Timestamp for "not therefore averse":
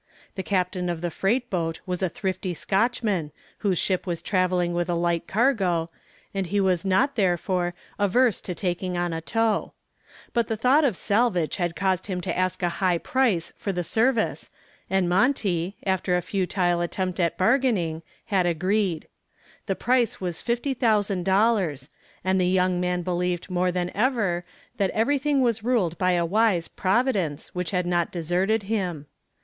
6.83-8.41